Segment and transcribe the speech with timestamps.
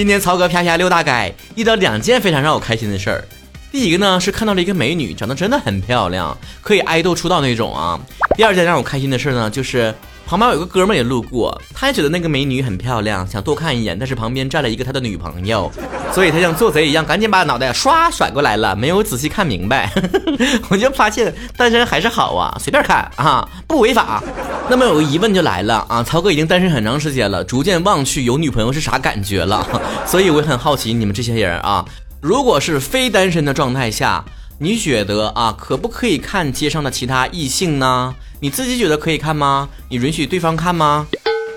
[0.00, 3.22] 今天曹哥啪啪溜大街，遇到两件非常让我开心的事儿。
[3.70, 8.00] 第一个呢是看到了一个美女，长得真的很漂亮，可以爱豆出道那种啊。
[8.34, 9.94] 第二件让我开心的事呢，就是
[10.30, 15.68] 旁边有个哥们也路过，他也觉得那个美女很漂亮，想多看一眼，但是旁边站了一个他的女朋友，
[16.14, 19.92] 所以他像做贼一样，赶紧把脑袋唰甩过来了，没有仔细看明白。
[20.70, 24.22] 我就发现单身还是好啊，随便看啊，不违法。
[24.68, 29.66] 那么有个疑问就来了啊，曹哥已经单身很长时间了，逐渐忘去有女朋友是啥感觉了，
[30.06, 31.84] 所以我很好奇你们这些人啊，
[32.22, 34.24] 如果是非单身的状态下，
[34.60, 38.14] 你觉得啊，可不可以看街上的其他异性呢？
[38.42, 39.68] 你自己觉得可以看吗？
[39.90, 41.06] 你允许对方看吗？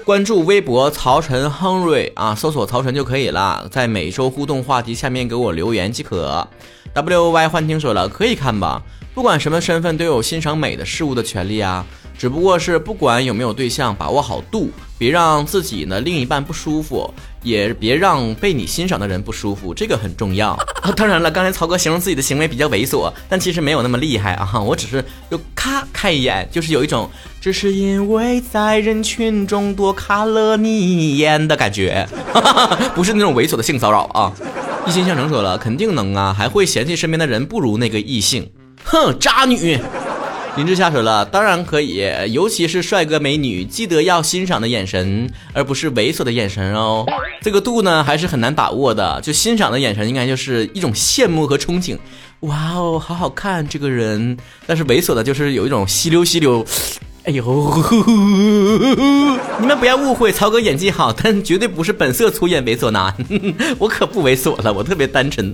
[0.04, 6.46] 关注微博曹晨亨瑞啊，搜索曹晨就可以了，在每周互动话题下面给我留言即可。
[6.94, 8.84] W Y 幻听说了，可以看吧，
[9.14, 11.86] 不管什么身份都有欣赏美的事物的权利啊。
[12.17, 20.58] 只不过是不管有没有对象，把握好度，别让自己呢另一半不舒服，也别让被你欣赏的人不舒服，这个很重要。
[20.95, 27.09] 当然了，刚才曹哥形容自己的行为比较猥琐，但其实没有那么厉害啊，我只是就咔看一眼，就是有一种
[27.41, 32.08] 只是因为在人群中多看了你一眼的感觉，
[32.95, 34.31] 不是那种猥琐的性骚扰啊。
[34.86, 38.50] 一心向成说了，肯定能啊，还会嫌弃身边的人不如那个异性，
[38.84, 39.80] 哼，渣女。
[40.56, 47.04] 林志下水了，当然可以，尤其是帅哥美女，记得要欣赏的眼神，而不是猥琐的眼神哦。
[47.42, 49.20] 这个度呢，还是很难把握的。
[49.22, 51.98] 就欣赏的眼神，应该就是一种羡慕和憧憬。
[52.42, 54.38] 哇哦，好好看这个人。
[54.68, 56.64] 但是猥琐的，就是有一种吸溜吸溜。
[57.24, 57.44] 哎呦，
[59.59, 63.12] 你们不要误会，曹哥演技好，但绝对不是本色出演猥琐男。
[63.80, 65.52] 我可不猥琐了，我特别单纯。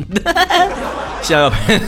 [1.22, 1.80] 西洋要配，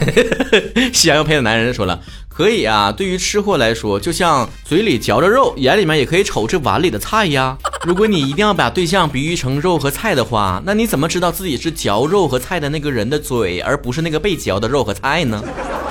[0.93, 1.99] 西洋要配的男人说了。
[2.41, 7.55] 可以啊，对于吃货来说，就像嘴里嚼着肉，眼里面也可以瞅这碗里的菜呀。
[7.85, 15.43] 如果你一定要把对象比喻成肉和菜的话，那你怎么知道自己是嚼肉和菜的那个人的嘴，而不是那个被嚼的肉和菜呢？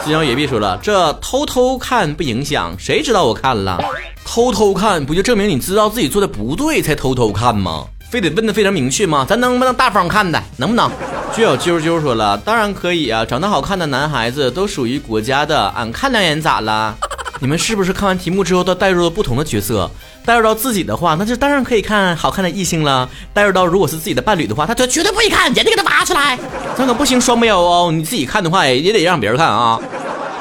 [0.04, 3.80] 金阳野碧说了，这偷偷看不影响，谁知道我看了？
[4.24, 7.86] 偷偷看不就证明你知道自己做的不对才偷偷看吗？
[8.10, 9.24] 非得问的非常明确吗？
[9.28, 10.42] 咱能不能大方看的？
[10.56, 10.90] 能不能？
[11.32, 13.24] 就有啾啾说了，当然可以啊！
[13.24, 16.92] 长得好看的男孩子都属于国家的，俺看两眼咋了？
[17.38, 19.88] 你们是不是看完题目之后都带入了不同的角色？
[20.24, 26.36] 带入到自己的话，那就当然可以看好看的异性了；带入到如果是自己的伴侣的话，他就绝对不会看，眼睛给他挖出来。
[26.76, 27.92] 这可不行，双标哦！
[27.92, 29.78] 你自己看的话，也得让别人看啊。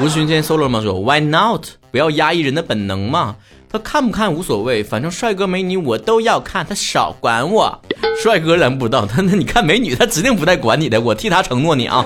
[0.01, 0.81] 吴勋今天 solo 吗？
[0.81, 1.65] 说 Why not？
[1.91, 3.35] 不要压抑人的本能嘛。
[3.71, 7.79] 他看不看无所谓，反正帅哥美女我都要看，他少管我。
[8.23, 12.03] 帅哥咱不知道，他那你看美女，他指定不带管你的，我替他承诺你啊。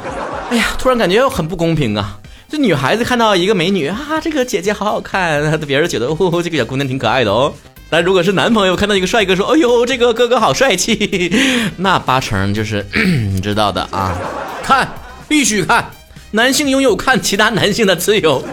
[0.49, 2.19] 哎呀，突然感觉很不公平啊！
[2.49, 7.53] 这女孩子看到一个美女啊，这个姐姐好好看，别人觉得哦，这个小姑娘挺可爱的哦。
[7.89, 11.33] 但如果是男朋友看到一个帅哥说，哎呦，这个哥哥好帅气，
[11.77, 12.85] 那八成就是
[13.31, 14.17] 你知道的啊。
[14.61, 14.87] 看，
[15.29, 15.89] 必须看，
[16.31, 18.43] 男性拥有看其他男性的自由。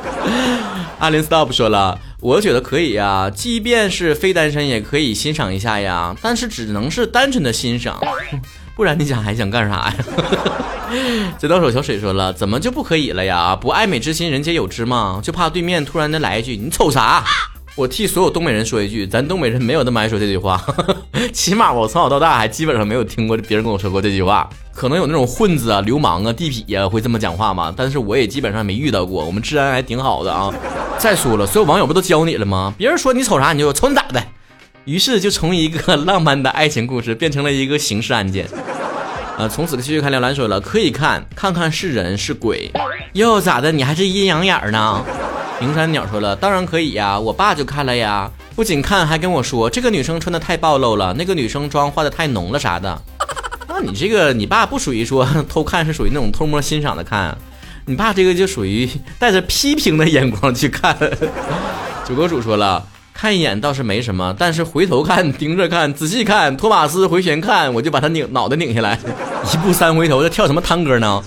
[1.01, 1.99] 阿林 stop 说了。
[2.21, 7.99] 我觉得可以呀，即便是非单身也可以欣赏一下呀，但是只能是单纯的欣赏，
[8.77, 9.95] 不然你想还想干啥呀？
[11.39, 13.57] 这到手小水说了，怎么就不可以了呀？
[13.57, 15.21] 不爱美之心人皆有之嘛？
[15.25, 17.25] 就怕对面突然的来一句你瞅啥？
[17.77, 20.63] 我替所有东北人说一句，咱东北人没有那么爱说这句话，
[21.33, 24.49] 起码我从小到大还基本上没有听过别人跟我说过这句话。
[24.73, 29.25] 可能有那种混子啊、流氓啊、地痞呀会这么讲话嘛，但是我也基本上没遇到过。
[29.25, 30.53] 我们治安还挺好的啊。
[30.99, 32.75] 再说了，所有网友不都教你了吗？
[32.77, 34.23] 别人说你瞅啥，你就瞅你咋的。
[34.85, 38.47] 于是就从一个浪漫的爱情故事变成了一个刑事案件。
[39.39, 42.71] 呃，从此继续看廖兰说了，可以看看看是人是鬼，
[43.13, 43.71] 又咋的？
[43.73, 45.05] 你还是阴阳眼呢？
[45.61, 52.99] 平山鸟说了，当然可以呀，我爸就看了呀，不仅看还跟我说这个女生穿的太暴露了，那个女生妆化的太浓了啥的。
[53.69, 57.37] 那你这个你爸不属于说偷看，是属于那种偷摸欣赏的看，
[57.85, 58.89] 你爸这个就属于
[59.19, 60.97] 带着批评的眼光去看。
[62.09, 62.83] 九哥主说了，
[63.13, 68.99] 看一眼倒是没什么，但是回头看、盯着看、仔细看，托马斯回旋看，我就把他拧脑袋拧下来，
[69.53, 71.23] 一步三回头，这跳什么探戈呢？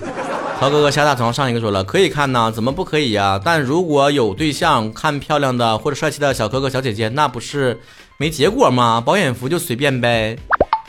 [0.64, 3.38] 曹哥哥下大床上一个说了，可以看呐，怎么不可以呀？
[3.44, 7.78] 但如果有对象，看漂亮的或者帅气的小哥哥小姐姐，那不是
[8.16, 8.98] 没结果吗？
[8.98, 10.34] 保险服就随便呗。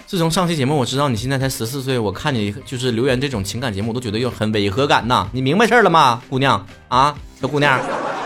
[0.08, 5.28] 自从上期节目我知道你现在才十四岁，我看你就是留言这种情感节目，我都觉得有很违和感呐。
[5.34, 7.78] 你明白事儿了吗，姑娘啊，小姑娘？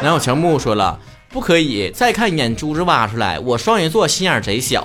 [0.04, 1.00] 然后乔木说了，
[1.30, 4.84] 不可以再看眼珠子挖出来，我双鱼座心眼贼小。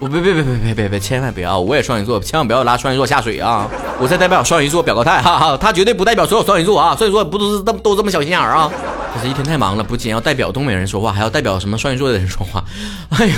[0.00, 1.60] 我别别别别别别别，千万不要！
[1.60, 3.68] 我也双鱼座，千万不要拉双鱼座下水啊！
[4.00, 6.96] 我在代表双鱼座表个态，哈哈，他绝对不代表所有双鱼座啊！
[6.96, 8.72] 所以说不都是都都这么小心眼儿啊？
[9.14, 12.64] 可是一天太忙了，不仅要代表东北人说话，还要代表什么双鱼座的人说话。
[13.10, 13.34] 哎呀，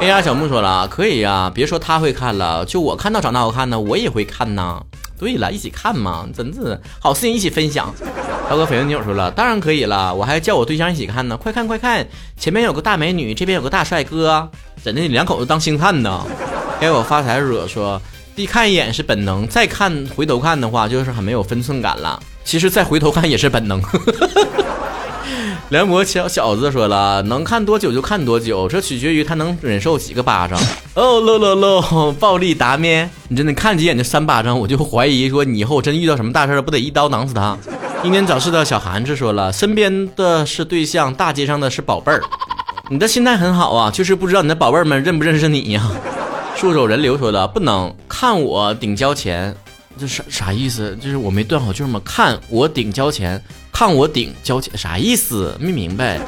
[0.00, 4.80] 哎呀小木说了，可以呀，别说他会看了，就我看到长得好看呢，我也会看呐。
[5.18, 7.92] 对了，一起看嘛，真是好事情一起分享。
[8.48, 11.36] 涛哥绯闻女友说了，当然可以了，我还叫我对象一起看呢。
[11.36, 12.06] 快看快看，
[12.38, 14.48] 前面有个大美女，这边有个大帅哥，
[14.82, 16.24] 怎的你两口子当星探呢。
[16.80, 18.00] 给我发财惹说，
[18.34, 22.18] 第看一眼是本能，再看回头看的话就是很没有分寸感了。
[22.42, 23.82] 其实再回头看也是本能。
[25.68, 30.58] 梁博小小子说了，能看多久就看多久，这取决于他能忍受几个巴掌。
[30.94, 33.10] 哦喽喽喽，暴力达咩？
[33.28, 37.54] 你真的看几眼就三巴掌，我就怀疑说你以后真遇到什么大事了，不得一刀囊死他？
[38.04, 42.22] 英年早逝的小韩子说了，身边的是对象，大街上的是宝贝儿。
[42.88, 45.82] 你的心态很好啊，就是不知道你的宝贝儿们认不认识你呀？
[46.56, 49.52] 助手人流说的，不能看我顶交钱，
[49.98, 50.96] 这啥啥意思？
[51.00, 52.00] 就是我没断好句吗？
[52.04, 53.42] 看我顶交钱。
[53.72, 55.56] 看我顶交钱啥意思？
[55.58, 56.20] 没明白。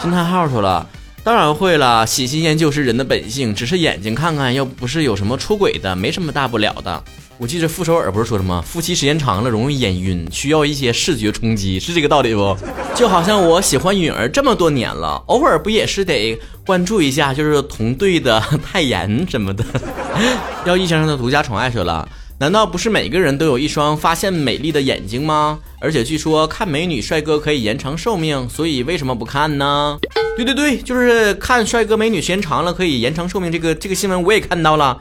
[0.00, 0.86] 惊叹号说了，
[1.22, 7.04] 当然会了，喜新厌旧是人的本性，只是眼睛看看，又不是有什么出轨的，没什么大不了的。
[7.36, 12.56] 我记得傅首尔不是说什么，夫妻时间长了容易眼晕，需要一些视觉冲击，是这个道理不？
[12.96, 19.64] 就好像我喜欢允儿这么多年了，偶尔不也是得关注一下，就是同队的泰妍什么的。
[20.64, 22.08] 要易先生的独家宠爱说了。
[22.38, 25.58] 难道不是每个人都有一双发现美丽的眼睛吗？
[25.78, 29.98] 而且据说看美女帅哥可以延长寿命，所以为什么不看呢？
[30.36, 33.52] 对对对，就是看帅哥美女时间长了可以延长寿命。
[33.52, 34.98] 这个这个新闻我也看到了。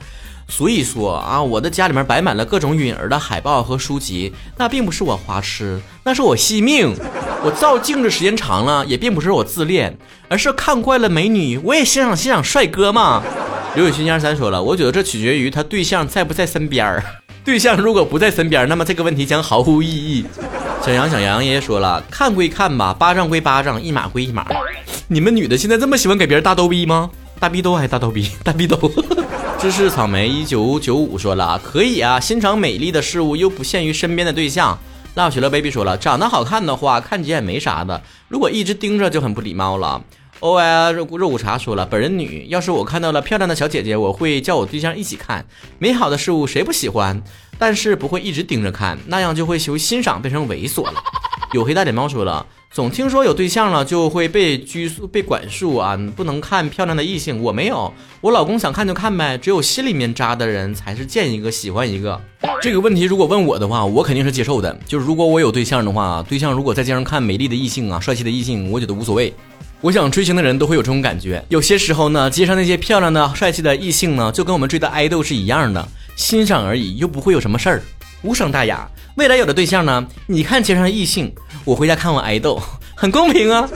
[0.52, 6.92] 所以说啊，我的家里面摆满了各种允儿的海报和书籍，那并不是我花痴，那是我惜命。
[7.44, 9.96] 我照镜子时间长了，也并不是我自恋，
[10.28, 13.22] 而是看惯了美女，我也欣赏欣赏帅哥嘛。
[13.76, 17.04] 刘雨欣二三说了，我觉得这取决于他对象在不在身边儿。
[17.46, 20.26] 对象如果不在身边，那么这个问题将毫无意义。
[20.84, 24.48] 小杨，小杨爷爷说了，看归看吧，巴掌归巴掌，一码归一码。
[25.12, 27.10] 你们女的现在这么喜欢给别人大逗逼吗？
[27.40, 28.30] 大逼兜还是大逗逼？
[28.46, 28.78] 大逼兜。
[29.60, 34.78] 芝士草莓一九九五说了，可以啊，欣赏美丽的事物又不限于身边的对象。
[35.16, 40.00] 那雪乐 baby 说了，长得好看的话，看几眼没啥的，如果一直盯着就很不礼貌了。
[40.42, 45.44] O L 肉肉骨茶说了，本人女，要是我看到了漂亮的小姐姐，我会叫我对象一起看。
[45.80, 47.20] 美好的事物谁不喜欢？
[47.58, 50.94] 但是不会一直盯着看，那样就会由欣赏变成猥琐了。
[51.52, 57.42] 有黑大脸猫说了，总听说有对象了就会被拘束、被管束啊，不能看漂亮的异性。
[57.42, 59.36] 我没有，我老公想看就看呗。
[59.40, 62.22] 只有心里面渣的人才是见一个喜欢一个。
[62.62, 64.80] 这个问题如果问我的话，我肯定是接受的。
[64.86, 69.34] 就是如果我有对象的话，对象如果在街上看美丽的异性啊、帅气的异性，我觉得无所谓。
[69.82, 71.44] 我想追星的人都会有这种感觉。
[71.50, 77.82] 有些时候呢，街上那些漂亮的、帅气的异性呢，就跟我们追的爱豆是一样的，欣赏而已，又不会有什么事儿，
[78.22, 78.88] 无伤大雅。
[79.16, 81.34] 未来有的对象呢，你看街上的异性，
[81.66, 82.62] 我回家看我爱豆，
[82.96, 83.68] 很公平啊。